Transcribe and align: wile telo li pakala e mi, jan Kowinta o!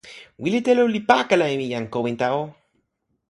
wile 0.41 0.59
telo 0.65 0.83
li 0.93 0.99
pakala 1.09 1.45
e 1.53 1.55
mi, 1.59 1.67
jan 1.73 1.85
Kowinta 1.93 2.27
o! 2.41 2.43